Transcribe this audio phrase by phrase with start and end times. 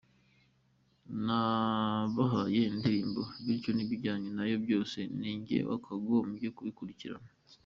[1.25, 7.29] Nabahaye indirimbo bityo n’ibijyanye nayo byose ni njye wakagombye kubikurikirana”.